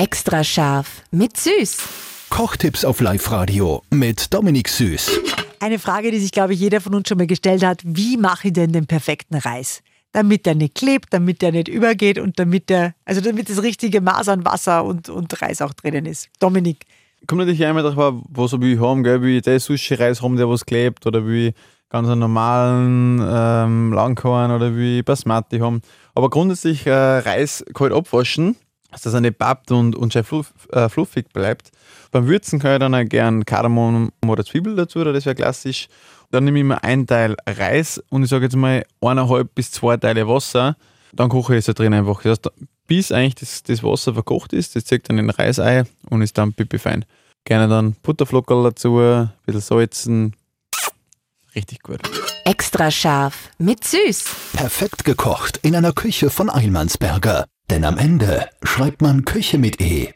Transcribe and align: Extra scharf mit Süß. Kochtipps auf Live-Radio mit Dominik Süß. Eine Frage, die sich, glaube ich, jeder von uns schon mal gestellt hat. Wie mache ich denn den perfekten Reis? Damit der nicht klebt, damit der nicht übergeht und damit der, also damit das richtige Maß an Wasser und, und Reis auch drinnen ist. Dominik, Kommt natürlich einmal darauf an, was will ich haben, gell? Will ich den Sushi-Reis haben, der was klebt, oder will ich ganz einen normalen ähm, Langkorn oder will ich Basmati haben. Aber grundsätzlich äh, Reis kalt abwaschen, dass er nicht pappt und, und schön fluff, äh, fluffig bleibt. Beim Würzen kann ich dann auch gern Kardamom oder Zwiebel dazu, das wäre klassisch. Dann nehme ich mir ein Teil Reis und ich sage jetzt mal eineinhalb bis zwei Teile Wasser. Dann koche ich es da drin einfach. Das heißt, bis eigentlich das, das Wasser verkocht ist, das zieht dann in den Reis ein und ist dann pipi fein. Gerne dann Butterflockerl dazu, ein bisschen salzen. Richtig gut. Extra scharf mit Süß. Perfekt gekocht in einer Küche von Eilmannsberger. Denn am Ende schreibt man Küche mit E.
Extra 0.00 0.42
scharf 0.42 1.02
mit 1.10 1.36
Süß. 1.36 1.76
Kochtipps 2.30 2.86
auf 2.86 3.02
Live-Radio 3.02 3.82
mit 3.90 4.32
Dominik 4.32 4.70
Süß. 4.70 5.20
Eine 5.60 5.78
Frage, 5.78 6.10
die 6.10 6.18
sich, 6.18 6.32
glaube 6.32 6.54
ich, 6.54 6.60
jeder 6.60 6.80
von 6.80 6.94
uns 6.94 7.06
schon 7.06 7.18
mal 7.18 7.26
gestellt 7.26 7.62
hat. 7.62 7.82
Wie 7.84 8.16
mache 8.16 8.48
ich 8.48 8.54
denn 8.54 8.72
den 8.72 8.86
perfekten 8.86 9.34
Reis? 9.34 9.82
Damit 10.12 10.46
der 10.46 10.54
nicht 10.54 10.74
klebt, 10.74 11.12
damit 11.12 11.42
der 11.42 11.52
nicht 11.52 11.68
übergeht 11.68 12.18
und 12.18 12.38
damit 12.38 12.70
der, 12.70 12.94
also 13.04 13.20
damit 13.20 13.50
das 13.50 13.62
richtige 13.62 14.00
Maß 14.00 14.30
an 14.30 14.46
Wasser 14.46 14.86
und, 14.86 15.10
und 15.10 15.42
Reis 15.42 15.60
auch 15.60 15.74
drinnen 15.74 16.06
ist. 16.06 16.30
Dominik, 16.38 16.86
Kommt 17.26 17.40
natürlich 17.40 17.66
einmal 17.66 17.82
darauf 17.82 18.14
an, 18.14 18.22
was 18.30 18.58
will 18.58 18.72
ich 18.72 18.80
haben, 18.80 19.02
gell? 19.02 19.20
Will 19.20 19.36
ich 19.36 19.42
den 19.42 19.58
Sushi-Reis 19.58 20.22
haben, 20.22 20.38
der 20.38 20.48
was 20.48 20.64
klebt, 20.64 21.04
oder 21.04 21.26
will 21.26 21.48
ich 21.48 21.54
ganz 21.90 22.08
einen 22.08 22.20
normalen 22.20 23.20
ähm, 23.22 23.92
Langkorn 23.92 24.50
oder 24.50 24.74
will 24.74 25.00
ich 25.00 25.04
Basmati 25.04 25.58
haben. 25.58 25.82
Aber 26.14 26.30
grundsätzlich 26.30 26.86
äh, 26.86 26.90
Reis 26.90 27.62
kalt 27.74 27.92
abwaschen, 27.92 28.56
dass 28.90 29.06
er 29.14 29.20
nicht 29.20 29.38
pappt 29.38 29.70
und, 29.70 29.94
und 29.96 30.12
schön 30.12 30.24
fluff, 30.24 30.52
äh, 30.72 30.88
fluffig 30.88 31.32
bleibt. 31.32 31.70
Beim 32.10 32.26
Würzen 32.26 32.58
kann 32.58 32.72
ich 32.72 32.78
dann 32.80 32.94
auch 32.94 33.04
gern 33.04 33.44
Kardamom 33.44 34.10
oder 34.26 34.44
Zwiebel 34.44 34.74
dazu, 34.76 35.04
das 35.04 35.26
wäre 35.26 35.34
klassisch. 35.34 35.88
Dann 36.30 36.44
nehme 36.44 36.58
ich 36.58 36.64
mir 36.64 36.82
ein 36.84 37.06
Teil 37.06 37.36
Reis 37.46 38.02
und 38.08 38.22
ich 38.22 38.30
sage 38.30 38.44
jetzt 38.44 38.56
mal 38.56 38.84
eineinhalb 39.00 39.54
bis 39.54 39.72
zwei 39.72 39.96
Teile 39.96 40.28
Wasser. 40.28 40.76
Dann 41.12 41.28
koche 41.28 41.54
ich 41.54 41.60
es 41.60 41.66
da 41.66 41.72
drin 41.72 41.92
einfach. 41.92 42.22
Das 42.22 42.38
heißt, 42.38 42.50
bis 42.86 43.12
eigentlich 43.12 43.36
das, 43.36 43.62
das 43.64 43.82
Wasser 43.82 44.14
verkocht 44.14 44.52
ist, 44.52 44.76
das 44.76 44.84
zieht 44.84 45.08
dann 45.08 45.18
in 45.18 45.26
den 45.26 45.30
Reis 45.30 45.58
ein 45.58 45.86
und 46.08 46.22
ist 46.22 46.38
dann 46.38 46.52
pipi 46.52 46.78
fein. 46.78 47.04
Gerne 47.44 47.68
dann 47.68 47.96
Butterflockerl 48.02 48.64
dazu, 48.64 48.98
ein 48.98 49.30
bisschen 49.46 49.60
salzen. 49.60 50.36
Richtig 51.54 51.82
gut. 51.82 52.00
Extra 52.44 52.90
scharf 52.90 53.50
mit 53.58 53.84
Süß. 53.84 54.24
Perfekt 54.52 55.04
gekocht 55.04 55.58
in 55.62 55.74
einer 55.74 55.92
Küche 55.92 56.30
von 56.30 56.50
Eilmannsberger. 56.50 57.46
Denn 57.70 57.84
am 57.84 57.98
Ende 57.98 58.48
schreibt 58.64 59.00
man 59.00 59.24
Küche 59.24 59.56
mit 59.56 59.80
E. 59.80 60.08